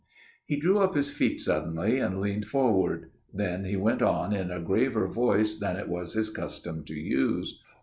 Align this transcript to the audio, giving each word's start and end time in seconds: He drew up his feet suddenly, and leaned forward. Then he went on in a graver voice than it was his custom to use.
He 0.47 0.55
drew 0.59 0.79
up 0.79 0.95
his 0.95 1.11
feet 1.11 1.41
suddenly, 1.41 1.99
and 1.99 2.19
leaned 2.19 2.47
forward. 2.47 3.11
Then 3.31 3.65
he 3.65 3.75
went 3.75 4.01
on 4.01 4.33
in 4.35 4.49
a 4.49 4.59
graver 4.59 5.05
voice 5.07 5.53
than 5.53 5.75
it 5.75 5.87
was 5.89 6.13
his 6.13 6.31
custom 6.31 6.83
to 6.85 6.95
use. 6.95 7.61